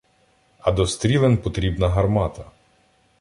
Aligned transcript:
А 0.59 0.71
до 0.71 0.87
стрілен 0.87 1.37
потрібна 1.37 1.89
гармата. 1.89 2.45